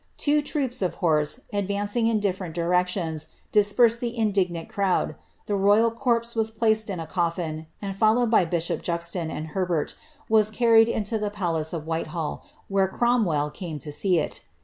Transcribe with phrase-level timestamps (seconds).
[0.17, 5.13] Two troops of horse, advancing in different directions, dispersed the indignant crowd.
[5.45, 9.93] The royal corpse was placed in a coffin, and, followed by bishop Juxon and Herbert,
[10.27, 14.41] was carried into the palace of Whitehall, where Cromwell came to see it.